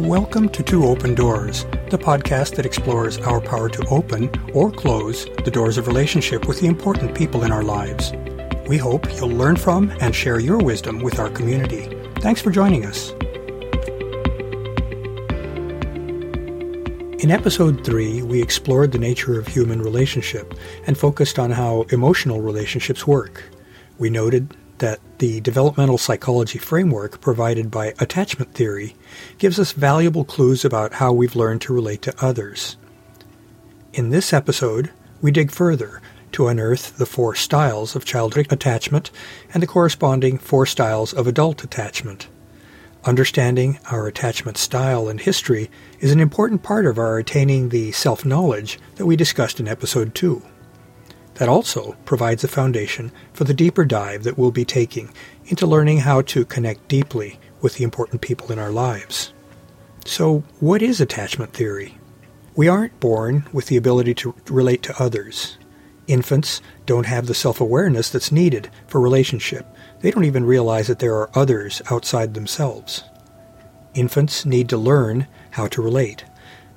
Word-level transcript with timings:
Welcome 0.00 0.50
to 0.50 0.62
Two 0.62 0.84
Open 0.84 1.14
Doors, 1.14 1.64
the 1.88 1.96
podcast 1.96 2.56
that 2.56 2.66
explores 2.66 3.16
our 3.16 3.40
power 3.40 3.70
to 3.70 3.86
open 3.86 4.28
or 4.52 4.70
close 4.70 5.24
the 5.42 5.50
doors 5.50 5.78
of 5.78 5.86
relationship 5.86 6.46
with 6.46 6.60
the 6.60 6.66
important 6.66 7.14
people 7.14 7.44
in 7.44 7.50
our 7.50 7.62
lives. 7.62 8.12
We 8.68 8.76
hope 8.76 9.10
you'll 9.16 9.30
learn 9.30 9.56
from 9.56 9.90
and 10.02 10.14
share 10.14 10.38
your 10.38 10.58
wisdom 10.58 10.98
with 10.98 11.18
our 11.18 11.30
community. 11.30 11.88
Thanks 12.20 12.42
for 12.42 12.50
joining 12.50 12.84
us. 12.84 13.12
In 17.22 17.30
episode 17.30 17.82
3, 17.82 18.20
we 18.20 18.42
explored 18.42 18.92
the 18.92 18.98
nature 18.98 19.40
of 19.40 19.46
human 19.48 19.80
relationship 19.80 20.52
and 20.86 20.98
focused 20.98 21.38
on 21.38 21.50
how 21.50 21.86
emotional 21.88 22.42
relationships 22.42 23.06
work. 23.06 23.44
We 23.96 24.10
noted 24.10 24.54
that 24.78 25.00
the 25.18 25.40
developmental 25.40 25.98
psychology 25.98 26.58
framework 26.58 27.20
provided 27.20 27.70
by 27.70 27.94
attachment 27.98 28.54
theory 28.54 28.94
gives 29.38 29.58
us 29.58 29.72
valuable 29.72 30.24
clues 30.24 30.64
about 30.64 30.94
how 30.94 31.12
we've 31.12 31.36
learned 31.36 31.60
to 31.62 31.74
relate 31.74 32.02
to 32.02 32.24
others. 32.24 32.76
In 33.92 34.10
this 34.10 34.32
episode, 34.32 34.90
we 35.22 35.30
dig 35.30 35.50
further 35.50 36.02
to 36.32 36.48
unearth 36.48 36.98
the 36.98 37.06
four 37.06 37.34
styles 37.34 37.96
of 37.96 38.04
childhood 38.04 38.48
attachment 38.50 39.10
and 39.54 39.62
the 39.62 39.66
corresponding 39.66 40.36
four 40.36 40.66
styles 40.66 41.14
of 41.14 41.26
adult 41.26 41.64
attachment. 41.64 42.28
Understanding 43.04 43.78
our 43.90 44.06
attachment 44.06 44.58
style 44.58 45.08
and 45.08 45.20
history 45.20 45.70
is 46.00 46.12
an 46.12 46.20
important 46.20 46.62
part 46.62 46.86
of 46.86 46.98
our 46.98 47.18
attaining 47.18 47.68
the 47.68 47.92
self 47.92 48.24
knowledge 48.24 48.78
that 48.96 49.06
we 49.06 49.16
discussed 49.16 49.60
in 49.60 49.68
episode 49.68 50.14
2 50.14 50.42
that 51.36 51.48
also 51.48 51.96
provides 52.04 52.44
a 52.44 52.48
foundation 52.48 53.12
for 53.32 53.44
the 53.44 53.54
deeper 53.54 53.84
dive 53.84 54.24
that 54.24 54.36
we'll 54.36 54.50
be 54.50 54.64
taking 54.64 55.12
into 55.46 55.66
learning 55.66 55.98
how 55.98 56.22
to 56.22 56.44
connect 56.44 56.88
deeply 56.88 57.38
with 57.60 57.76
the 57.76 57.84
important 57.84 58.20
people 58.20 58.50
in 58.50 58.58
our 58.58 58.70
lives. 58.70 59.32
So, 60.04 60.44
what 60.60 60.82
is 60.82 61.00
attachment 61.00 61.52
theory? 61.52 61.98
We 62.54 62.68
aren't 62.68 63.00
born 63.00 63.46
with 63.52 63.66
the 63.66 63.76
ability 63.76 64.14
to 64.14 64.34
relate 64.48 64.82
to 64.84 65.02
others. 65.02 65.58
Infants 66.06 66.62
don't 66.86 67.06
have 67.06 67.26
the 67.26 67.34
self 67.34 67.60
awareness 67.60 68.08
that's 68.08 68.32
needed 68.32 68.70
for 68.86 69.00
relationship. 69.00 69.66
They 70.00 70.10
don't 70.10 70.24
even 70.24 70.44
realize 70.44 70.86
that 70.86 71.00
there 71.00 71.16
are 71.16 71.30
others 71.34 71.82
outside 71.90 72.32
themselves. 72.34 73.04
Infants 73.94 74.46
need 74.46 74.68
to 74.70 74.76
learn 74.76 75.26
how 75.50 75.66
to 75.68 75.82
relate. 75.82 76.24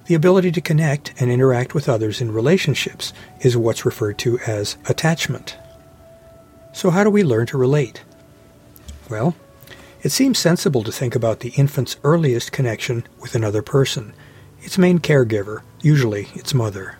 The 0.09 0.15
ability 0.15 0.51
to 0.53 0.61
connect 0.61 1.13
and 1.21 1.29
interact 1.29 1.75
with 1.75 1.87
others 1.87 2.19
in 2.19 2.31
relationships 2.31 3.13
is 3.41 3.55
what's 3.55 3.85
referred 3.85 4.17
to 4.17 4.39
as 4.39 4.75
attachment. 4.87 5.55
So, 6.73 6.89
how 6.89 7.03
do 7.03 7.11
we 7.11 7.21
learn 7.21 7.45
to 7.45 7.59
relate? 7.59 8.01
Well, 9.07 9.35
it 10.01 10.11
seems 10.11 10.39
sensible 10.39 10.83
to 10.83 10.91
think 10.91 11.13
about 11.13 11.41
the 11.41 11.49
infant's 11.49 11.97
earliest 12.03 12.51
connection 12.51 13.05
with 13.19 13.35
another 13.35 13.61
person, 13.61 14.15
its 14.61 14.79
main 14.79 14.97
caregiver, 14.97 15.61
usually 15.79 16.29
its 16.33 16.55
mother. 16.55 16.97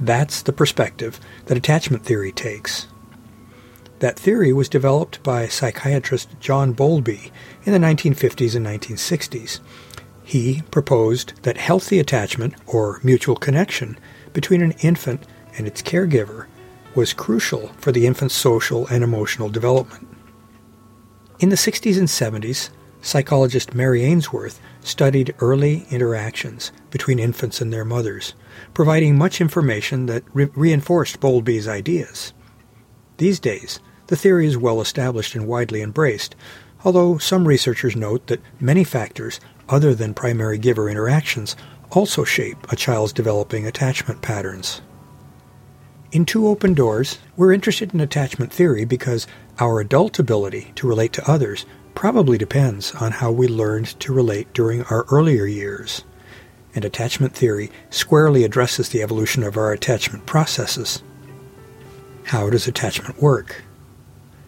That's 0.00 0.40
the 0.40 0.54
perspective 0.54 1.20
that 1.46 1.58
attachment 1.58 2.06
theory 2.06 2.32
takes. 2.32 2.86
That 3.98 4.18
theory 4.18 4.54
was 4.54 4.70
developed 4.70 5.22
by 5.22 5.48
psychiatrist 5.48 6.30
John 6.40 6.72
Bowlby 6.72 7.30
in 7.66 7.74
the 7.74 7.78
1950s 7.78 8.56
and 8.56 8.64
1960s 8.64 9.60
he 10.24 10.62
proposed 10.70 11.32
that 11.42 11.56
healthy 11.56 11.98
attachment, 11.98 12.54
or 12.66 13.00
mutual 13.02 13.36
connection, 13.36 13.98
between 14.32 14.62
an 14.62 14.72
infant 14.80 15.26
and 15.56 15.66
its 15.66 15.82
caregiver 15.82 16.46
was 16.94 17.12
crucial 17.12 17.68
for 17.78 17.92
the 17.92 18.06
infant's 18.06 18.34
social 18.34 18.86
and 18.88 19.02
emotional 19.02 19.48
development. 19.48 20.06
In 21.38 21.48
the 21.48 21.56
60s 21.56 21.98
and 21.98 22.08
70s, 22.08 22.70
psychologist 23.02 23.74
Mary 23.74 24.02
Ainsworth 24.02 24.60
studied 24.82 25.34
early 25.40 25.86
interactions 25.90 26.72
between 26.90 27.18
infants 27.18 27.60
and 27.60 27.72
their 27.72 27.84
mothers, 27.84 28.34
providing 28.74 29.16
much 29.16 29.40
information 29.40 30.06
that 30.06 30.24
re- 30.34 30.50
reinforced 30.54 31.20
Bowlby's 31.20 31.68
ideas. 31.68 32.32
These 33.16 33.40
days, 33.40 33.80
the 34.08 34.16
theory 34.16 34.46
is 34.46 34.56
well 34.56 34.80
established 34.80 35.34
and 35.34 35.46
widely 35.46 35.82
embraced, 35.82 36.34
although 36.84 37.18
some 37.18 37.46
researchers 37.46 37.96
note 37.96 38.26
that 38.28 38.42
many 38.58 38.84
factors 38.84 39.40
other 39.68 39.94
than 39.94 40.14
primary 40.14 40.58
giver 40.58 40.88
interactions 40.88 41.56
also 41.90 42.24
shape 42.24 42.70
a 42.72 42.76
child's 42.76 43.12
developing 43.12 43.66
attachment 43.66 44.22
patterns. 44.22 44.80
In 46.12 46.24
Two 46.24 46.48
Open 46.48 46.74
Doors, 46.74 47.18
we're 47.36 47.52
interested 47.52 47.94
in 47.94 48.00
attachment 48.00 48.52
theory 48.52 48.84
because 48.84 49.26
our 49.60 49.80
adult 49.80 50.18
ability 50.18 50.72
to 50.74 50.88
relate 50.88 51.12
to 51.12 51.30
others 51.30 51.66
probably 51.94 52.38
depends 52.38 52.94
on 52.96 53.12
how 53.12 53.30
we 53.30 53.46
learned 53.46 53.86
to 54.00 54.12
relate 54.12 54.52
during 54.52 54.82
our 54.84 55.04
earlier 55.10 55.46
years. 55.46 56.04
And 56.74 56.84
attachment 56.84 57.34
theory 57.34 57.70
squarely 57.90 58.44
addresses 58.44 58.88
the 58.88 59.02
evolution 59.02 59.42
of 59.42 59.56
our 59.56 59.72
attachment 59.72 60.26
processes. 60.26 61.02
How 62.24 62.48
does 62.50 62.66
attachment 62.66 63.20
work? 63.20 63.62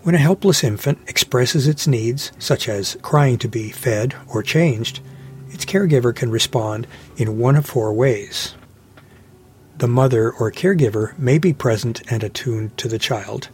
When 0.03 0.17
a 0.17 0.19
helpless 0.19 0.65
infant 0.65 0.99
expresses 1.07 1.69
its 1.69 1.87
needs, 1.87 2.33
such 2.37 2.69
as 2.69 2.97
crying 3.03 3.39
to 3.39 3.47
be 3.47 3.71
fed 3.71 4.17
or 4.27 4.43
changed, 4.43 4.99
its 5.51 5.65
caregiver 5.65 6.13
can 6.13 6.29
respond 6.29 6.89
in 7.17 7.39
one 7.39 7.55
of 7.55 7.67
four 7.67 7.93
ways. 7.93 8.57
The 9.79 9.87
mother 9.87 10.33
or 10.33 10.51
caregiver 10.51 11.17
may 11.17 11.39
be 11.39 11.53
present 11.53 12.03
and 12.11 12.25
attuned 12.25 12.77
to 12.79 12.89
the 12.89 12.99
child, 12.99 13.49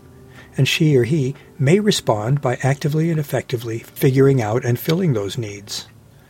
and 0.57 0.67
she 0.67 0.97
or 0.97 1.05
he 1.05 1.35
may 1.59 1.81
respond 1.81 2.41
by 2.41 2.57
actively 2.63 3.11
and 3.11 3.21
effectively 3.21 3.81
figuring 3.81 4.41
out 4.41 4.65
and 4.65 4.79
filling 4.79 5.13
those 5.13 5.37
needs. 5.37 5.87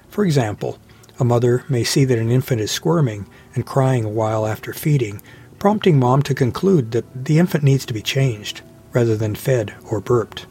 For 0.09 0.25
example, 0.25 0.81
a 1.21 1.25
mother 1.25 1.63
may 1.69 1.85
see 1.85 2.05
that 2.05 2.19
an 2.19 2.33
infant 2.33 2.61
is 2.61 2.73
squirming 2.73 3.29
and 3.55 3.65
crying 3.65 4.05
a 4.05 4.09
while 4.09 4.49
after 4.49 4.73
feeding, 4.73 5.23
prompting 5.61 5.97
mom 5.97 6.23
to 6.25 6.35
conclude 6.35 6.91
that 6.91 7.25
the 7.25 7.39
infant 7.39 7.63
needs 7.63 7.87
to 7.87 7.95
be 7.95 8.03
changed 8.03 8.63
rather 8.93 9.17
than 9.17 9.35
fed 9.35 9.75
or 9.91 10.01
burped. 10.01 10.47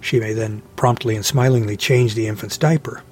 She 0.00 0.20
may 0.20 0.32
then 0.32 0.62
promptly 0.76 1.16
and 1.16 1.24
smilingly 1.24 1.76
change 1.76 2.14
the 2.14 2.26
infant's 2.26 2.58
diaper. 2.58 3.02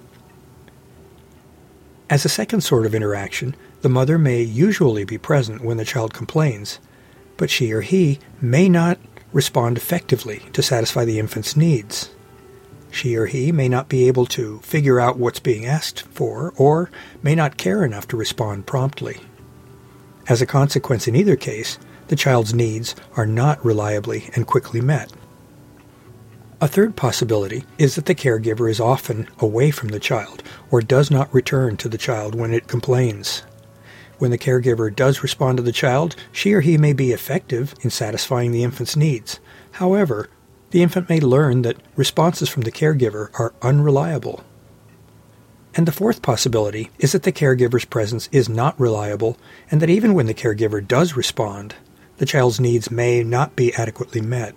As 2.10 2.24
a 2.24 2.28
second 2.28 2.60
sort 2.60 2.84
of 2.84 2.94
interaction, 2.94 3.56
the 3.80 3.88
mother 3.88 4.18
may 4.18 4.42
usually 4.42 5.04
be 5.04 5.16
present 5.18 5.62
when 5.62 5.78
the 5.78 5.84
child 5.84 6.12
complains, 6.12 6.78
but 7.36 7.50
she 7.50 7.72
or 7.72 7.80
he 7.80 8.18
may 8.40 8.68
not 8.68 8.98
respond 9.32 9.78
effectively 9.78 10.42
to 10.52 10.62
satisfy 10.62 11.04
the 11.04 11.18
infant's 11.18 11.56
needs. 11.56 12.10
She 12.90 13.16
or 13.16 13.24
he 13.24 13.50
may 13.50 13.68
not 13.68 13.88
be 13.88 14.06
able 14.06 14.26
to 14.26 14.58
figure 14.58 15.00
out 15.00 15.18
what's 15.18 15.40
being 15.40 15.64
asked 15.64 16.02
for, 16.02 16.52
or 16.58 16.90
may 17.22 17.34
not 17.34 17.56
care 17.56 17.82
enough 17.82 18.06
to 18.08 18.16
respond 18.18 18.66
promptly. 18.66 19.20
As 20.28 20.42
a 20.42 20.46
consequence, 20.46 21.08
in 21.08 21.16
either 21.16 21.34
case, 21.34 21.78
the 22.12 22.16
child's 22.16 22.52
needs 22.52 22.94
are 23.16 23.24
not 23.24 23.64
reliably 23.64 24.28
and 24.34 24.46
quickly 24.46 24.82
met. 24.82 25.10
A 26.60 26.68
third 26.68 26.94
possibility 26.94 27.64
is 27.78 27.94
that 27.94 28.04
the 28.04 28.14
caregiver 28.14 28.70
is 28.70 28.80
often 28.80 29.26
away 29.38 29.70
from 29.70 29.88
the 29.88 29.98
child 29.98 30.42
or 30.70 30.82
does 30.82 31.10
not 31.10 31.32
return 31.32 31.78
to 31.78 31.88
the 31.88 31.96
child 31.96 32.34
when 32.34 32.52
it 32.52 32.68
complains. 32.68 33.44
When 34.18 34.30
the 34.30 34.36
caregiver 34.36 34.94
does 34.94 35.22
respond 35.22 35.56
to 35.56 35.62
the 35.62 35.72
child, 35.72 36.14
she 36.32 36.52
or 36.52 36.60
he 36.60 36.76
may 36.76 36.92
be 36.92 37.12
effective 37.12 37.74
in 37.80 37.88
satisfying 37.88 38.52
the 38.52 38.62
infant's 38.62 38.94
needs. 38.94 39.40
However, 39.70 40.28
the 40.68 40.82
infant 40.82 41.08
may 41.08 41.18
learn 41.18 41.62
that 41.62 41.80
responses 41.96 42.50
from 42.50 42.64
the 42.64 42.72
caregiver 42.72 43.30
are 43.40 43.54
unreliable. 43.62 44.44
And 45.74 45.88
the 45.88 45.92
fourth 45.92 46.20
possibility 46.20 46.90
is 46.98 47.12
that 47.12 47.22
the 47.22 47.32
caregiver's 47.32 47.86
presence 47.86 48.28
is 48.32 48.50
not 48.50 48.78
reliable 48.78 49.38
and 49.70 49.80
that 49.80 49.88
even 49.88 50.12
when 50.12 50.26
the 50.26 50.34
caregiver 50.34 50.86
does 50.86 51.16
respond, 51.16 51.74
the 52.22 52.26
child's 52.26 52.60
needs 52.60 52.88
may 52.88 53.24
not 53.24 53.56
be 53.56 53.74
adequately 53.74 54.20
met. 54.20 54.54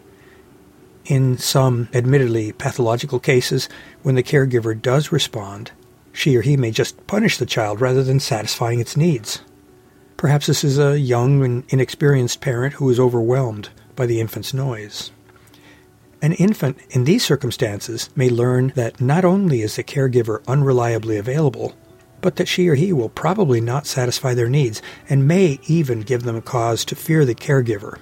In 1.05 1.35
some 1.39 1.89
admittedly 1.95 2.51
pathological 2.51 3.19
cases, 3.19 3.67
when 4.03 4.13
the 4.13 4.21
caregiver 4.21 4.79
does 4.79 5.11
respond, 5.11 5.71
she 6.13 6.35
or 6.35 6.43
he 6.43 6.57
may 6.57 6.69
just 6.69 7.07
punish 7.07 7.39
the 7.39 7.45
child 7.47 7.81
rather 7.81 8.03
than 8.03 8.19
satisfying 8.19 8.79
its 8.79 8.95
needs. 8.95 9.41
Perhaps 10.15 10.45
this 10.45 10.63
is 10.63 10.77
a 10.77 10.99
young 10.99 11.43
and 11.43 11.63
inexperienced 11.69 12.39
parent 12.39 12.75
who 12.75 12.87
is 12.91 12.99
overwhelmed 12.99 13.69
by 13.95 14.05
the 14.05 14.19
infant's 14.19 14.53
noise. 14.53 15.09
An 16.21 16.33
infant 16.33 16.77
in 16.91 17.05
these 17.05 17.25
circumstances 17.25 18.11
may 18.15 18.29
learn 18.29 18.73
that 18.75 19.01
not 19.01 19.25
only 19.25 19.63
is 19.63 19.75
the 19.75 19.83
caregiver 19.83 20.43
unreliably 20.43 21.17
available, 21.17 21.73
but 22.25 22.37
that 22.37 22.47
she 22.47 22.67
or 22.67 22.73
he 22.73 22.91
will 22.91 23.09
probably 23.09 23.61
not 23.61 23.85
satisfy 23.85 24.33
their 24.33 24.49
needs 24.49 24.81
and 25.07 25.27
may 25.27 25.59
even 25.67 26.01
give 26.01 26.23
them 26.23 26.35
a 26.35 26.41
cause 26.41 26.83
to 26.83 26.95
fear 26.95 27.23
the 27.23 27.35
caregiver. 27.35 27.99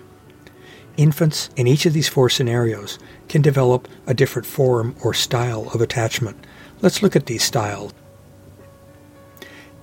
Infants 0.96 1.50
in 1.58 1.68
each 1.68 1.86
of 1.86 1.92
these 1.92 2.08
four 2.08 2.30
scenarios 2.30 2.98
can 3.28 3.42
develop 3.42 3.86
a 4.08 4.14
different 4.14 4.46
form 4.46 4.96
or 5.04 5.14
style 5.14 5.70
of 5.74 5.82
attachment. 5.82 6.38
Let's 6.82 7.04
look 7.04 7.18
at 7.18 7.26
these 7.26 7.44
styles. 7.44 7.92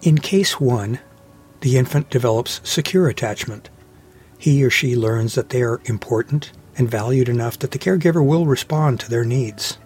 In 0.00 0.16
case 0.16 0.58
1, 0.58 1.00
the 1.60 1.76
infant 1.76 2.08
develops 2.08 2.62
secure 2.64 3.08
attachment. 3.08 3.68
He 4.38 4.64
or 4.64 4.70
she 4.70 4.96
learns 4.96 5.34
that 5.34 5.50
they 5.50 5.60
are 5.60 5.82
important 5.84 6.50
and 6.78 6.90
valued 6.90 7.28
enough 7.28 7.58
that 7.58 7.72
the 7.72 7.78
caregiver 7.78 8.24
will 8.24 8.46
respond 8.46 9.00
to 9.00 9.10
their 9.10 9.26
needs. 9.26 9.76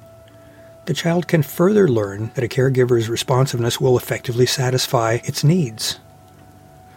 The 0.87 0.95
child 0.95 1.29
can 1.29 1.43
further 1.43 1.89
learn 1.89 2.31
that 2.35 2.45
a 2.45 2.49
caregiver's 2.49 3.09
responsiveness 3.09 3.81
will 3.81 3.97
effectively 3.97 4.47
satisfy 4.47 5.19
its 5.25 5.45
needs. 5.45 5.99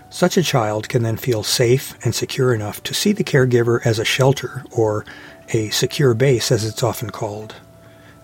Such 0.10 0.38
a 0.38 0.44
child 0.44 0.88
can 0.88 1.04
then 1.04 1.18
feel 1.18 1.44
safe 1.44 1.94
and 2.04 2.16
secure 2.16 2.54
enough 2.54 2.81
to 2.84 2.94
see 2.94 3.12
the 3.12 3.24
caregiver 3.24 3.86
as 3.86 4.00
a 4.00 4.06
shelter 4.06 4.63
or 4.72 5.06
a 5.50 5.69
secure 5.69 6.13
base 6.13 6.51
as 6.51 6.63
it's 6.63 6.84
often 6.84 7.10
called. 7.10 7.56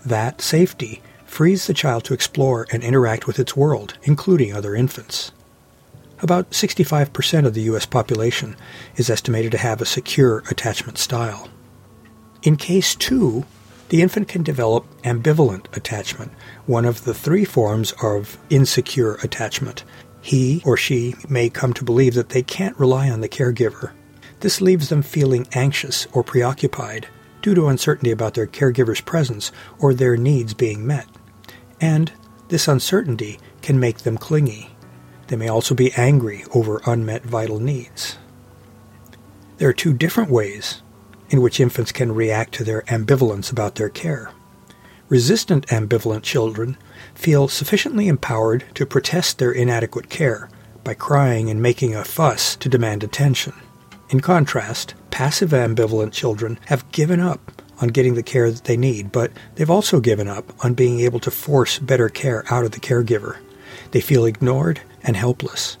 That 0.04 0.40
safety 0.40 1.02
frees 1.24 1.66
the 1.66 1.74
child 1.74 2.04
to 2.04 2.14
explore 2.14 2.66
and 2.72 2.82
interact 2.82 3.26
with 3.26 3.38
its 3.38 3.56
world, 3.56 3.98
including 4.02 4.54
other 4.54 4.74
infants. 4.74 5.32
About 6.20 6.50
65% 6.50 7.44
of 7.44 7.54
the 7.54 7.62
U.S. 7.62 7.86
population 7.86 8.56
is 8.96 9.10
estimated 9.10 9.52
to 9.52 9.58
have 9.58 9.82
a 9.82 9.86
secure 9.86 10.42
attachment 10.50 10.96
style. 10.96 11.48
In 12.42 12.56
case 12.56 12.94
2, 12.94 13.44
the 13.94 14.02
infant 14.02 14.26
can 14.26 14.42
develop 14.42 14.84
ambivalent 15.02 15.66
attachment, 15.76 16.32
one 16.66 16.84
of 16.84 17.04
the 17.04 17.14
three 17.14 17.44
forms 17.44 17.94
of 18.02 18.36
insecure 18.50 19.14
attachment. 19.22 19.84
He 20.20 20.60
or 20.64 20.76
she 20.76 21.14
may 21.28 21.48
come 21.48 21.72
to 21.74 21.84
believe 21.84 22.14
that 22.14 22.30
they 22.30 22.42
can't 22.42 22.76
rely 22.76 23.08
on 23.08 23.20
the 23.20 23.28
caregiver. 23.28 23.92
This 24.40 24.60
leaves 24.60 24.88
them 24.88 25.02
feeling 25.02 25.46
anxious 25.52 26.08
or 26.12 26.24
preoccupied 26.24 27.06
due 27.40 27.54
to 27.54 27.68
uncertainty 27.68 28.10
about 28.10 28.34
their 28.34 28.48
caregiver's 28.48 29.00
presence 29.00 29.52
or 29.78 29.94
their 29.94 30.16
needs 30.16 30.54
being 30.54 30.84
met. 30.84 31.06
And 31.80 32.10
this 32.48 32.66
uncertainty 32.66 33.38
can 33.62 33.78
make 33.78 33.98
them 33.98 34.18
clingy. 34.18 34.70
They 35.28 35.36
may 35.36 35.46
also 35.46 35.72
be 35.72 35.92
angry 35.92 36.42
over 36.52 36.82
unmet 36.84 37.22
vital 37.22 37.60
needs. 37.60 38.18
There 39.58 39.68
are 39.68 39.72
two 39.72 39.92
different 39.92 40.30
ways 40.30 40.82
in 41.34 41.40
which 41.40 41.58
infants 41.58 41.90
can 41.90 42.14
react 42.14 42.54
to 42.54 42.62
their 42.62 42.82
ambivalence 42.82 43.50
about 43.50 43.74
their 43.74 43.88
care. 43.88 44.30
Resistant 45.08 45.66
ambivalent 45.66 46.22
children 46.22 46.76
feel 47.12 47.48
sufficiently 47.48 48.06
empowered 48.06 48.64
to 48.72 48.86
protest 48.86 49.38
their 49.38 49.50
inadequate 49.50 50.08
care 50.08 50.48
by 50.84 50.94
crying 50.94 51.50
and 51.50 51.60
making 51.60 51.92
a 51.92 52.04
fuss 52.04 52.54
to 52.54 52.68
demand 52.68 53.02
attention. 53.02 53.52
In 54.10 54.20
contrast, 54.20 54.94
passive 55.10 55.50
ambivalent 55.50 56.12
children 56.12 56.56
have 56.66 56.88
given 56.92 57.18
up 57.18 57.50
on 57.80 57.88
getting 57.88 58.14
the 58.14 58.22
care 58.22 58.48
that 58.52 58.62
they 58.62 58.76
need, 58.76 59.10
but 59.10 59.32
they've 59.56 59.68
also 59.68 59.98
given 59.98 60.28
up 60.28 60.52
on 60.64 60.74
being 60.74 61.00
able 61.00 61.18
to 61.18 61.32
force 61.32 61.80
better 61.80 62.08
care 62.08 62.44
out 62.48 62.64
of 62.64 62.70
the 62.70 62.78
caregiver. 62.78 63.38
They 63.90 64.00
feel 64.00 64.24
ignored 64.24 64.82
and 65.02 65.16
helpless. 65.16 65.78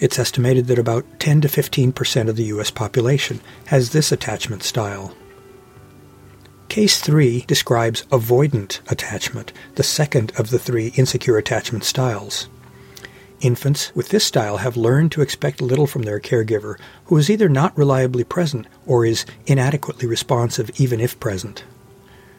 It's 0.00 0.18
estimated 0.18 0.66
that 0.68 0.78
about 0.78 1.04
10 1.20 1.42
to 1.42 1.48
15 1.48 1.92
percent 1.92 2.30
of 2.30 2.36
the 2.36 2.44
U.S. 2.44 2.70
population 2.70 3.40
has 3.66 3.90
this 3.90 4.10
attachment 4.10 4.62
style. 4.62 5.14
Case 6.70 7.00
3 7.00 7.42
describes 7.46 8.06
avoidant 8.06 8.80
attachment, 8.90 9.52
the 9.74 9.82
second 9.82 10.32
of 10.38 10.48
the 10.48 10.58
three 10.58 10.94
insecure 10.96 11.36
attachment 11.36 11.84
styles. 11.84 12.48
Infants 13.42 13.94
with 13.94 14.08
this 14.08 14.24
style 14.24 14.58
have 14.58 14.76
learned 14.76 15.12
to 15.12 15.20
expect 15.20 15.60
little 15.60 15.86
from 15.86 16.02
their 16.02 16.20
caregiver, 16.20 16.78
who 17.06 17.16
is 17.18 17.28
either 17.28 17.48
not 17.48 17.76
reliably 17.76 18.24
present 18.24 18.66
or 18.86 19.04
is 19.04 19.26
inadequately 19.46 20.06
responsive 20.06 20.70
even 20.80 21.00
if 21.00 21.20
present. 21.20 21.64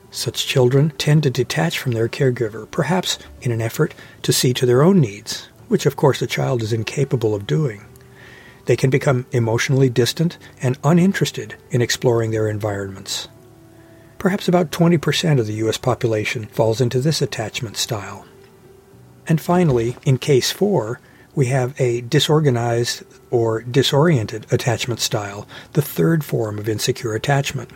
Such 0.09 0.47
children 0.47 0.93
tend 0.97 1.23
to 1.23 1.29
detach 1.29 1.77
from 1.77 1.91
their 1.91 2.09
caregiver, 2.09 2.69
perhaps 2.71 3.19
in 3.41 3.51
an 3.51 3.61
effort 3.61 3.93
to 4.23 4.33
see 4.33 4.53
to 4.53 4.65
their 4.65 4.81
own 4.81 4.99
needs, 4.99 5.49
which 5.71 5.85
of 5.85 5.95
course 5.95 6.21
a 6.21 6.27
child 6.27 6.61
is 6.61 6.73
incapable 6.73 7.33
of 7.33 7.47
doing. 7.47 7.81
They 8.65 8.75
can 8.75 8.89
become 8.89 9.25
emotionally 9.31 9.89
distant 9.89 10.37
and 10.61 10.77
uninterested 10.83 11.55
in 11.69 11.81
exploring 11.81 12.31
their 12.31 12.49
environments. 12.49 13.29
Perhaps 14.17 14.49
about 14.49 14.71
20% 14.71 15.39
of 15.39 15.47
the 15.47 15.53
U.S. 15.63 15.77
population 15.77 16.47
falls 16.47 16.81
into 16.81 16.99
this 16.99 17.21
attachment 17.21 17.77
style. 17.77 18.25
And 19.25 19.39
finally, 19.39 19.95
in 20.03 20.17
case 20.17 20.51
4, 20.51 20.99
we 21.35 21.45
have 21.45 21.79
a 21.79 22.01
disorganized 22.01 23.03
or 23.29 23.61
disoriented 23.61 24.51
attachment 24.51 24.99
style, 24.99 25.47
the 25.71 25.81
third 25.81 26.25
form 26.25 26.59
of 26.59 26.67
insecure 26.67 27.15
attachment. 27.15 27.71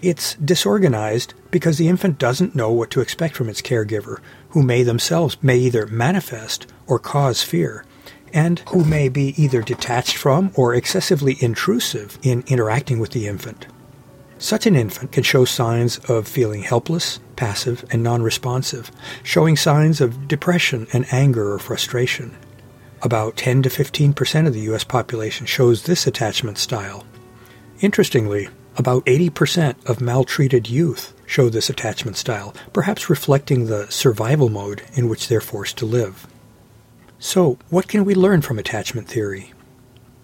It's 0.00 0.34
disorganized 0.34 1.34
because 1.50 1.76
the 1.76 1.88
infant 1.88 2.20
doesn't 2.20 2.54
know 2.54 2.70
what 2.70 2.92
to 2.92 3.00
expect 3.00 3.34
from 3.34 3.48
its 3.48 3.62
caregiver, 3.62 4.20
who 4.50 4.62
may 4.62 4.84
themselves 4.84 5.36
may 5.42 5.56
either 5.56 5.86
manifest 5.86 6.68
or 6.86 6.98
cause 6.98 7.42
fear, 7.42 7.84
and 8.32 8.60
who 8.68 8.84
may 8.84 9.08
be 9.08 9.34
either 9.42 9.62
detached 9.62 10.16
from 10.16 10.50
or 10.54 10.74
excessively 10.74 11.36
intrusive 11.40 12.18
in 12.22 12.44
interacting 12.46 12.98
with 12.98 13.10
the 13.10 13.26
infant. 13.26 13.66
Such 14.38 14.66
an 14.66 14.76
infant 14.76 15.12
can 15.12 15.22
show 15.22 15.46
signs 15.46 15.98
of 16.10 16.28
feeling 16.28 16.62
helpless, 16.62 17.20
passive, 17.36 17.84
and 17.90 18.02
non-responsive, 18.02 18.90
showing 19.22 19.56
signs 19.56 20.00
of 20.00 20.28
depression 20.28 20.86
and 20.92 21.06
anger 21.10 21.54
or 21.54 21.58
frustration. 21.58 22.36
About 23.00 23.36
10 23.36 23.62
to 23.62 23.70
15 23.70 24.12
percent 24.12 24.46
of 24.46 24.52
the 24.52 24.60
U.S. 24.60 24.84
population 24.84 25.46
shows 25.46 25.82
this 25.82 26.06
attachment 26.06 26.58
style. 26.58 27.06
Interestingly, 27.80 28.48
about 28.76 29.06
80% 29.06 29.88
of 29.88 30.02
maltreated 30.02 30.68
youth 30.68 31.14
show 31.24 31.48
this 31.48 31.70
attachment 31.70 32.16
style, 32.18 32.54
perhaps 32.74 33.08
reflecting 33.08 33.66
the 33.66 33.90
survival 33.90 34.50
mode 34.50 34.82
in 34.94 35.08
which 35.08 35.28
they're 35.28 35.40
forced 35.40 35.78
to 35.78 35.86
live. 35.86 36.26
So, 37.18 37.58
what 37.70 37.88
can 37.88 38.04
we 38.04 38.14
learn 38.14 38.42
from 38.42 38.58
attachment 38.58 39.08
theory? 39.08 39.52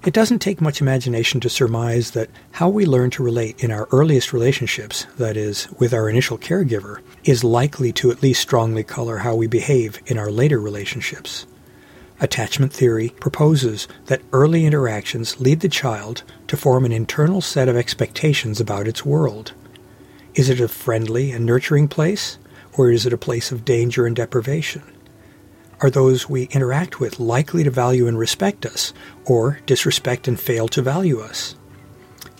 It 0.04 0.12
doesn't 0.12 0.40
take 0.40 0.60
much 0.60 0.80
imagination 0.80 1.40
to 1.40 1.48
surmise 1.48 2.10
that 2.10 2.28
how 2.50 2.68
we 2.68 2.84
learn 2.84 3.10
to 3.10 3.22
relate 3.22 3.62
in 3.62 3.70
our 3.70 3.88
earliest 3.92 4.32
relationships, 4.32 5.06
that 5.16 5.36
is, 5.36 5.68
with 5.78 5.94
our 5.94 6.10
initial 6.10 6.36
caregiver, 6.36 7.00
is 7.24 7.44
likely 7.44 7.92
to 7.92 8.10
at 8.10 8.22
least 8.22 8.42
strongly 8.42 8.82
color 8.82 9.18
how 9.18 9.34
we 9.34 9.46
behave 9.46 10.00
in 10.06 10.18
our 10.18 10.30
later 10.30 10.60
relationships. 10.60 11.46
Attachment 12.20 12.72
theory 12.72 13.10
proposes 13.20 13.88
that 14.06 14.22
early 14.32 14.66
interactions 14.66 15.40
lead 15.40 15.60
the 15.60 15.68
child 15.68 16.24
to 16.48 16.56
form 16.56 16.84
an 16.84 16.92
internal 16.92 17.40
set 17.40 17.68
of 17.68 17.76
expectations 17.76 18.60
about 18.60 18.86
its 18.86 19.06
world. 19.06 19.52
Is 20.34 20.50
it 20.50 20.60
a 20.60 20.68
friendly 20.68 21.30
and 21.30 21.46
nurturing 21.46 21.88
place, 21.88 22.38
or 22.74 22.90
is 22.90 23.06
it 23.06 23.12
a 23.12 23.18
place 23.18 23.50
of 23.50 23.64
danger 23.64 24.04
and 24.04 24.14
deprivation? 24.14 24.82
Are 25.82 25.90
those 25.90 26.29
we 26.29 26.44
interact 26.44 27.00
with 27.00 27.19
likely 27.19 27.64
to 27.64 27.70
value 27.70 28.06
and 28.06 28.17
respect 28.17 28.64
us, 28.64 28.93
or 29.25 29.58
disrespect 29.67 30.29
and 30.29 30.38
fail 30.38 30.69
to 30.69 30.81
value 30.81 31.19
us? 31.19 31.56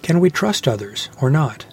Can 0.00 0.21
we 0.21 0.31
trust 0.31 0.69
others 0.69 1.09
or 1.21 1.29
not? 1.29 1.67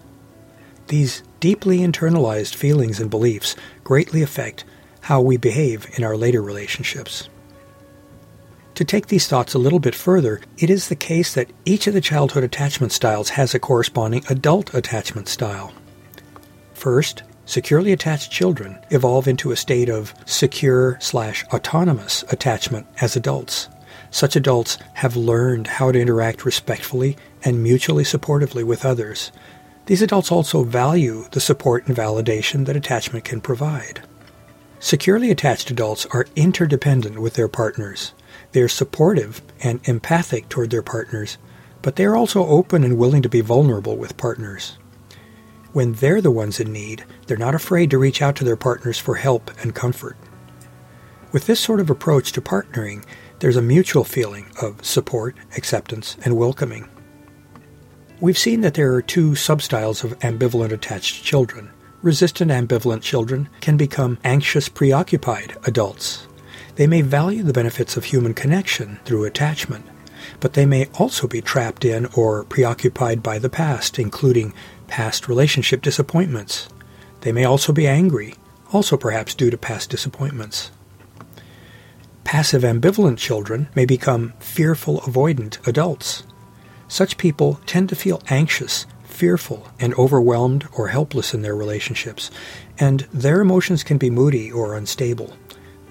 These 0.88 1.22
deeply 1.40 1.80
internalized 1.80 2.56
feelings 2.56 3.00
and 3.00 3.08
beliefs 3.08 3.56
greatly 3.84 4.24
affect 4.24 4.66
how 5.02 5.22
we 5.22 5.38
behave 5.38 5.88
in 5.96 6.04
our 6.04 6.18
later 6.18 6.42
relationships. 6.42 7.30
To 8.74 8.84
take 8.84 9.08
these 9.08 9.28
thoughts 9.28 9.54
a 9.54 9.60
little 9.60 9.80
bit 9.80 9.94
further, 9.94 10.42
it 10.58 10.72
is 10.72 10.88
the 10.88 10.96
case 10.96 11.36
that 11.36 11.52
each 11.66 11.86
of 11.86 11.94
the 11.94 12.02
childhood 12.02 12.44
attachment 12.44 12.94
styles 12.94 13.30
has 13.30 13.54
a 13.54 13.60
corresponding 13.60 14.24
adult 14.28 14.74
attachment 14.74 15.28
style. 15.28 15.72
First, 16.74 17.22
securely 17.50 17.92
attached 17.92 18.32
children 18.32 18.78
evolve 18.92 19.28
into 19.28 19.52
a 19.52 19.56
state 19.56 19.90
of 19.90 20.14
secure 20.24 21.00
slash 21.02 21.44
autonomous 21.46 22.24
attachment 22.30 22.86
as 23.02 23.16
adults. 23.16 23.68
Such 24.12 24.36
adults 24.36 24.78
have 24.94 25.16
learned 25.16 25.66
how 25.66 25.92
to 25.92 26.00
interact 26.00 26.46
respectfully 26.46 27.18
and 27.44 27.64
mutually 27.64 28.04
supportively 28.04 28.64
with 28.64 28.86
others. 28.86 29.32
These 29.88 30.04
adults 30.04 30.32
also 30.32 30.64
value 30.64 31.26
the 31.32 31.40
support 31.40 31.88
and 31.88 31.98
validation 31.98 32.68
that 32.68 32.76
attachment 32.76 33.26
can 33.26 33.42
provide. 33.42 34.04
Securely 34.80 35.32
attached 35.32 35.72
adults 35.72 36.06
are 36.12 36.28
interdependent 36.36 37.18
with 37.18 37.34
their 37.34 37.48
partners. 37.48 38.14
They 38.52 38.62
are 38.62 38.68
supportive 38.68 39.42
and 39.64 39.80
empathic 39.86 40.50
toward 40.50 40.70
their 40.70 40.84
partners, 40.84 41.40
but 41.82 41.96
they 41.96 42.06
are 42.06 42.16
also 42.16 42.46
open 42.46 42.84
and 42.84 42.96
willing 42.96 43.24
to 43.24 43.30
be 43.30 43.42
vulnerable 43.42 43.98
with 43.98 44.18
partners. 44.18 44.78
When 45.72 45.94
they're 45.94 46.22
the 46.22 46.32
ones 46.32 46.60
in 46.60 46.74
need, 46.74 47.06
they're 47.28 47.38
not 47.38 47.54
afraid 47.54 47.92
to 47.92 48.00
reach 48.00 48.22
out 48.22 48.36
to 48.38 48.44
their 48.44 48.56
partners 48.56 48.98
for 48.98 49.16
help 49.16 49.52
and 49.62 49.76
comfort. 49.76 50.18
With 51.32 51.46
this 51.46 51.60
sort 51.60 51.80
of 51.80 51.92
approach 51.92 52.32
to 52.32 52.42
partnering, 52.42 53.06
there's 53.38 53.56
a 53.56 53.62
mutual 53.62 54.04
feeling 54.04 54.48
of 54.62 54.84
support, 54.84 55.36
acceptance, 55.56 56.18
and 56.26 56.36
welcoming. 56.36 56.90
We've 58.20 58.38
seen 58.38 58.62
that 58.62 58.74
there 58.74 58.94
are 58.96 59.02
two 59.02 59.32
substyles 59.32 60.04
of 60.04 60.18
ambivalent 60.20 60.72
attached 60.72 61.24
children. 61.24 61.72
Resistant 62.02 62.50
ambivalent 62.50 63.04
children 63.04 63.48
can 63.62 63.78
become 63.78 64.18
anxious 64.24 64.70
preoccupied 64.70 65.56
adults. 65.66 66.28
They 66.76 66.88
may 66.88 67.02
value 67.02 67.44
the 67.44 67.54
benefits 67.54 67.96
of 67.96 68.06
human 68.06 68.34
connection 68.34 69.00
through 69.06 69.26
attachment, 69.26 69.86
but 70.40 70.54
they 70.54 70.66
may 70.66 70.88
also 70.98 71.28
be 71.28 71.42
trapped 71.42 71.86
in 71.86 72.06
or 72.08 72.44
preoccupied 72.46 73.24
by 73.24 73.40
the 73.40 73.50
past, 73.50 74.00
including 74.00 74.54
past 74.88 75.28
relationship 75.28 75.82
disappointments. 75.82 76.70
They 77.22 77.32
may 77.32 77.46
also 77.46 77.74
be 77.74 77.88
angry, 77.88 78.36
also 78.72 78.98
perhaps 78.98 79.36
due 79.36 79.50
to 79.50 79.58
past 79.58 79.90
disappointments. 79.90 80.72
Passive 82.24 82.62
ambivalent 82.62 83.18
children 83.18 83.70
may 83.76 83.86
become 83.86 84.34
fearful 84.40 85.02
avoidant 85.02 85.66
adults. 85.68 86.24
Such 86.88 87.18
people 87.18 87.60
tend 87.66 87.90
to 87.90 87.96
feel 87.96 88.22
anxious, 88.30 88.86
fearful 89.04 89.68
and 89.80 89.94
overwhelmed 89.96 90.68
or 90.74 90.90
helpless 90.90 91.34
in 91.34 91.42
their 91.42 91.56
relationships, 91.56 92.32
and 92.78 93.02
their 93.12 93.42
emotions 93.42 93.84
can 93.84 93.98
be 93.98 94.10
moody 94.10 94.52
or 94.52 94.76
unstable. 94.76 95.36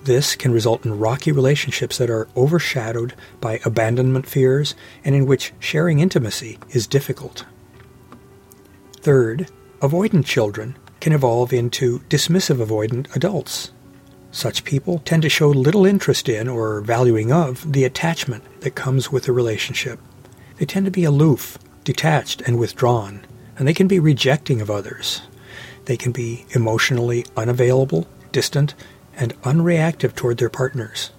This 0.08 0.36
can 0.36 0.52
result 0.52 0.86
in 0.86 0.98
rocky 0.98 1.32
relationships 1.32 1.98
that 1.98 2.08
are 2.08 2.28
overshadowed 2.34 3.12
by 3.42 3.60
abandonment 3.66 4.26
fears 4.26 4.74
and 5.04 5.14
in 5.14 5.26
which 5.26 5.52
sharing 5.58 5.98
intimacy 5.98 6.58
is 6.70 6.86
difficult. 6.86 7.44
Third, 9.02 9.50
avoidant 9.80 10.24
children 10.24 10.78
can 11.00 11.12
evolve 11.12 11.52
into 11.52 11.98
dismissive 12.08 12.56
avoidant 12.56 13.14
adults. 13.14 13.70
Such 14.30 14.64
people 14.64 15.00
tend 15.00 15.20
to 15.24 15.28
show 15.28 15.50
little 15.50 15.84
interest 15.84 16.26
in 16.26 16.48
or 16.48 16.80
valuing 16.80 17.30
of 17.30 17.70
the 17.70 17.84
attachment 17.84 18.44
that 18.62 18.74
comes 18.74 19.12
with 19.12 19.28
a 19.28 19.32
relationship. 19.32 20.00
They 20.56 20.64
tend 20.64 20.86
to 20.86 20.90
be 20.90 21.04
aloof, 21.04 21.58
detached, 21.84 22.40
and 22.46 22.58
withdrawn, 22.58 23.26
and 23.58 23.68
they 23.68 23.74
can 23.74 23.88
be 23.88 24.00
rejecting 24.00 24.62
of 24.62 24.70
others. 24.70 25.20
They 25.84 25.98
can 25.98 26.12
be 26.12 26.46
emotionally 26.52 27.26
unavailable, 27.36 28.08
distant, 28.32 28.74
and 29.18 29.40
unreactive 29.42 30.14
toward 30.14 30.38
their 30.38 30.48
partners. 30.48 31.10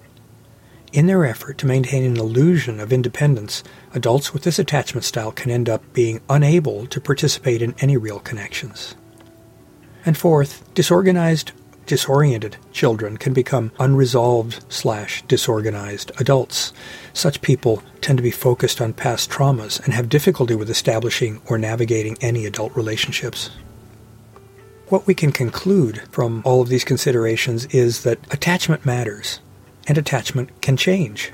In 0.91 1.05
their 1.05 1.23
effort 1.23 1.59
to 1.59 1.67
maintain 1.67 2.03
an 2.03 2.17
illusion 2.17 2.79
of 2.79 2.91
independence, 2.91 3.63
adults 3.93 4.33
with 4.33 4.41
this 4.41 4.57
attachment 4.57 5.03
style 5.03 5.31
can 5.31 5.51
end 5.51 5.69
up 5.69 5.93
being 5.93 6.21
unable 6.29 6.87
to 6.87 6.99
participate 6.99 7.61
in 7.61 7.75
any 7.79 7.95
real 7.95 8.19
connections. 8.19 8.95
And 10.03 10.17
fourth, 10.17 10.73
disorganized 10.73 11.51
disoriented 11.85 12.55
children 12.71 13.17
can 13.17 13.33
become 13.33 13.71
unresolved 13.79 14.63
slash 14.69 15.23
disorganized 15.23 16.11
adults. 16.19 16.71
Such 17.13 17.41
people 17.41 17.81
tend 17.99 18.17
to 18.17 18.23
be 18.23 18.31
focused 18.31 18.79
on 18.79 18.93
past 18.93 19.29
traumas 19.31 19.83
and 19.83 19.93
have 19.93 20.07
difficulty 20.07 20.53
with 20.53 20.69
establishing 20.69 21.41
or 21.47 21.57
navigating 21.57 22.15
any 22.21 22.45
adult 22.45 22.75
relationships. 22.75 23.49
What 24.89 25.05
we 25.05 25.13
can 25.13 25.31
conclude 25.31 26.01
from 26.09 26.41
all 26.43 26.61
of 26.61 26.67
these 26.67 26.83
considerations 26.83 27.67
is 27.67 28.01
that 28.01 28.17
attachment 28.33 28.87
matters, 28.87 29.39
and 29.87 29.99
attachment 29.99 30.63
can 30.63 30.77
change. 30.77 31.31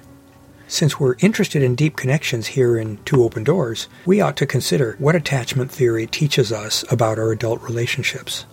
Since 0.67 0.99
we're 0.99 1.15
interested 1.19 1.63
in 1.63 1.73
deep 1.73 1.95
connections 1.95 2.47
here 2.47 2.77
in 2.77 2.97
Two 3.05 3.23
Open 3.23 3.45
Doors, 3.45 3.87
we 4.05 4.19
ought 4.19 4.35
to 4.37 4.45
consider 4.45 4.97
what 4.99 5.15
attachment 5.15 5.71
theory 5.71 6.05
teaches 6.05 6.51
us 6.51 6.83
about 6.91 7.17
our 7.17 7.31
adult 7.31 7.61
relationships. 7.61 8.45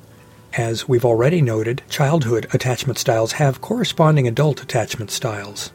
As 0.52 0.88
we've 0.88 1.04
already 1.04 1.42
noted, 1.42 1.82
childhood 1.90 2.46
attachment 2.52 2.96
styles 2.96 3.32
have 3.32 3.60
corresponding 3.60 4.28
adult 4.28 4.62
attachment 4.62 5.10
styles. 5.10 5.72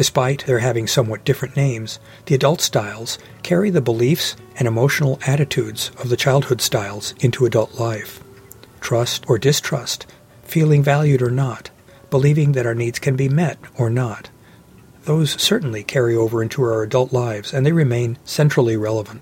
Despite 0.00 0.46
their 0.46 0.60
having 0.60 0.86
somewhat 0.86 1.26
different 1.26 1.56
names, 1.56 2.00
the 2.24 2.34
adult 2.34 2.62
styles 2.62 3.18
carry 3.42 3.68
the 3.68 3.82
beliefs 3.82 4.34
and 4.56 4.66
emotional 4.66 5.20
attitudes 5.26 5.90
of 5.98 6.08
the 6.08 6.16
childhood 6.16 6.62
styles 6.62 7.12
into 7.20 7.44
adult 7.44 7.78
life. 7.78 8.24
Trust 8.80 9.28
or 9.28 9.36
distrust, 9.36 10.06
feeling 10.42 10.82
valued 10.82 11.20
or 11.20 11.30
not, 11.30 11.68
believing 12.08 12.52
that 12.52 12.64
our 12.64 12.74
needs 12.74 12.98
can 12.98 13.14
be 13.14 13.28
met 13.28 13.58
or 13.76 13.90
not. 13.90 14.30
Those 15.04 15.32
certainly 15.32 15.84
carry 15.84 16.16
over 16.16 16.42
into 16.42 16.62
our 16.62 16.82
adult 16.82 17.12
lives 17.12 17.52
and 17.52 17.66
they 17.66 17.72
remain 17.72 18.16
centrally 18.24 18.78
relevant. 18.78 19.20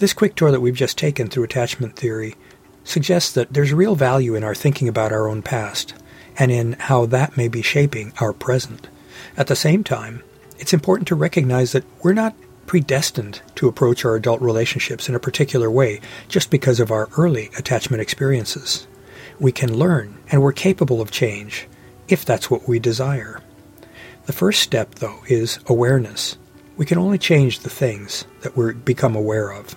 This 0.00 0.12
quick 0.12 0.34
tour 0.34 0.50
that 0.50 0.60
we've 0.60 0.74
just 0.74 0.98
taken 0.98 1.28
through 1.28 1.44
attachment 1.44 1.94
theory 1.94 2.34
suggests 2.82 3.30
that 3.34 3.52
there's 3.52 3.72
real 3.72 3.94
value 3.94 4.34
in 4.34 4.42
our 4.42 4.56
thinking 4.56 4.88
about 4.88 5.12
our 5.12 5.28
own 5.28 5.42
past 5.42 5.94
and 6.36 6.50
in 6.50 6.72
how 6.72 7.06
that 7.06 7.36
may 7.36 7.46
be 7.46 7.62
shaping 7.62 8.12
our 8.18 8.32
present. 8.32 8.88
At 9.36 9.46
the 9.46 9.56
same 9.56 9.84
time, 9.84 10.22
it's 10.58 10.72
important 10.72 11.08
to 11.08 11.14
recognize 11.14 11.72
that 11.72 11.84
we're 12.02 12.12
not 12.12 12.34
predestined 12.66 13.40
to 13.56 13.68
approach 13.68 14.04
our 14.04 14.14
adult 14.14 14.40
relationships 14.40 15.08
in 15.08 15.14
a 15.14 15.20
particular 15.20 15.70
way 15.70 16.00
just 16.28 16.50
because 16.50 16.80
of 16.80 16.90
our 16.90 17.08
early 17.16 17.50
attachment 17.58 18.00
experiences. 18.00 18.86
We 19.40 19.52
can 19.52 19.76
learn 19.76 20.18
and 20.30 20.40
we're 20.42 20.52
capable 20.52 21.00
of 21.00 21.10
change 21.10 21.68
if 22.08 22.24
that's 22.24 22.50
what 22.50 22.68
we 22.68 22.78
desire. 22.78 23.40
The 24.26 24.32
first 24.32 24.62
step, 24.62 24.96
though, 24.96 25.18
is 25.26 25.58
awareness. 25.66 26.38
We 26.76 26.86
can 26.86 26.98
only 26.98 27.18
change 27.18 27.60
the 27.60 27.70
things 27.70 28.24
that 28.42 28.56
we 28.56 28.72
become 28.72 29.16
aware 29.16 29.50
of. 29.50 29.74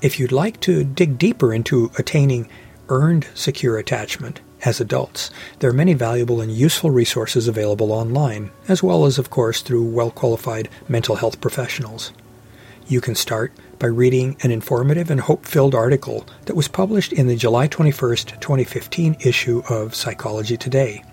If 0.00 0.20
you'd 0.20 0.32
like 0.32 0.60
to 0.60 0.84
dig 0.84 1.18
deeper 1.18 1.52
into 1.52 1.90
attaining 1.98 2.48
earned 2.88 3.26
secure 3.34 3.78
attachment 3.78 4.40
as 4.66 4.80
adults, 4.80 5.30
there 5.60 5.70
are 5.70 5.72
many 5.72 5.94
valuable 5.94 6.40
and 6.40 6.50
useful 6.50 6.90
resources 6.90 7.46
available 7.46 7.92
online, 7.92 8.50
as 8.66 8.82
well 8.82 9.06
as, 9.06 9.16
of 9.16 9.30
course, 9.30 9.62
through 9.62 9.84
well 9.84 10.10
qualified 10.10 10.68
mental 10.88 11.14
health 11.14 11.40
professionals. 11.40 12.12
You 12.88 13.00
can 13.00 13.14
start 13.14 13.52
by 13.78 13.86
reading 13.86 14.36
an 14.42 14.50
informative 14.50 15.10
and 15.10 15.20
hope 15.20 15.46
filled 15.46 15.74
article 15.74 16.26
that 16.46 16.56
was 16.56 16.66
published 16.66 17.12
in 17.12 17.28
the 17.28 17.36
July 17.36 17.68
21, 17.68 18.16
2015 18.16 19.16
issue 19.20 19.62
of 19.70 19.94
Psychology 19.94 20.56
Today. 20.56 21.04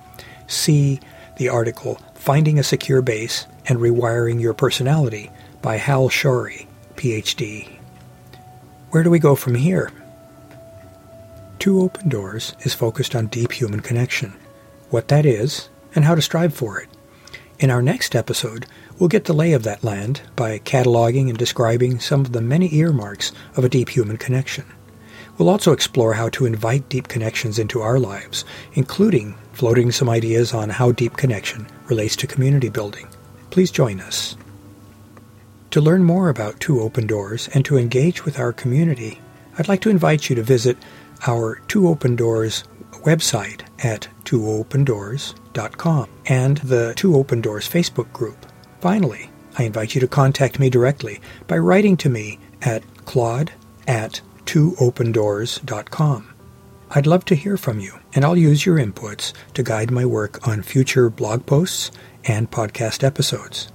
See 0.47 0.99
the 1.37 1.49
article 1.49 2.01
Finding 2.15 2.57
a 2.57 2.63
Secure 2.63 3.01
Base 3.01 3.45
and 3.67 3.79
Rewiring 3.79 4.41
Your 4.41 4.53
Personality 4.53 5.29
by 5.61 5.77
Hal 5.77 6.09
Shorey, 6.09 6.67
PhD. 6.95 7.69
Where 8.89 9.03
do 9.03 9.09
we 9.09 9.19
go 9.19 9.35
from 9.35 9.55
here? 9.55 9.91
Two 11.59 11.81
Open 11.81 12.09
Doors 12.09 12.55
is 12.61 12.73
focused 12.73 13.15
on 13.15 13.27
deep 13.27 13.53
human 13.53 13.79
connection, 13.79 14.33
what 14.89 15.07
that 15.07 15.25
is, 15.25 15.69
and 15.95 16.05
how 16.05 16.15
to 16.15 16.21
strive 16.21 16.53
for 16.53 16.79
it. 16.79 16.89
In 17.59 17.69
our 17.69 17.81
next 17.81 18.15
episode, 18.15 18.65
we'll 18.99 19.07
get 19.07 19.25
the 19.25 19.33
lay 19.33 19.53
of 19.53 19.63
that 19.63 19.83
land 19.83 20.21
by 20.35 20.59
cataloging 20.59 21.29
and 21.29 21.37
describing 21.37 21.99
some 21.99 22.21
of 22.21 22.33
the 22.33 22.41
many 22.41 22.73
earmarks 22.75 23.31
of 23.55 23.63
a 23.63 23.69
deep 23.69 23.89
human 23.89 24.17
connection. 24.17 24.65
We'll 25.37 25.49
also 25.49 25.71
explore 25.71 26.13
how 26.13 26.29
to 26.29 26.45
invite 26.45 26.89
deep 26.89 27.07
connections 27.07 27.57
into 27.57 27.81
our 27.81 27.99
lives, 27.99 28.43
including 28.73 29.35
floating 29.53 29.91
some 29.91 30.09
ideas 30.09 30.53
on 30.53 30.69
how 30.69 30.91
deep 30.91 31.17
connection 31.17 31.67
relates 31.87 32.15
to 32.17 32.27
community 32.27 32.69
building. 32.69 33.07
Please 33.49 33.71
join 33.71 33.99
us. 33.99 34.35
To 35.71 35.81
learn 35.81 36.03
more 36.03 36.29
about 36.29 36.59
Two 36.59 36.81
Open 36.81 37.07
Doors 37.07 37.49
and 37.53 37.65
to 37.65 37.77
engage 37.77 38.25
with 38.25 38.37
our 38.37 38.53
community, 38.53 39.21
I'd 39.57 39.67
like 39.67 39.81
to 39.81 39.89
invite 39.89 40.29
you 40.29 40.35
to 40.35 40.43
visit 40.43 40.77
our 41.27 41.61
Two 41.67 41.87
Open 41.87 42.15
Doors 42.15 42.63
website 43.03 43.61
at 43.83 44.07
twoopendoors.com 44.25 46.09
and 46.25 46.57
the 46.57 46.93
Two 46.95 47.15
Open 47.15 47.41
Doors 47.41 47.67
Facebook 47.69 48.11
group. 48.13 48.45
Finally, 48.79 49.29
I 49.57 49.63
invite 49.63 49.93
you 49.95 50.01
to 50.01 50.07
contact 50.07 50.59
me 50.59 50.69
directly 50.69 51.21
by 51.47 51.57
writing 51.57 51.97
to 51.97 52.09
me 52.09 52.39
at 52.61 52.83
claude 53.05 53.51
at 53.87 54.21
twoopendoors.com. 54.45 56.29
I'd 56.95 57.07
love 57.07 57.25
to 57.25 57.35
hear 57.35 57.57
from 57.57 57.79
you, 57.79 57.99
and 58.13 58.23
I'll 58.23 58.37
use 58.37 58.65
your 58.65 58.77
inputs 58.77 59.33
to 59.55 59.63
guide 59.63 59.89
my 59.89 60.05
work 60.05 60.47
on 60.47 60.61
future 60.61 61.09
blog 61.09 61.45
posts 61.45 61.91
and 62.25 62.51
podcast 62.51 63.03
episodes. 63.03 63.71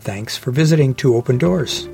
Thanks 0.00 0.36
for 0.36 0.50
visiting 0.50 0.94
Two 0.94 1.16
Open 1.16 1.38
Doors. 1.38 1.88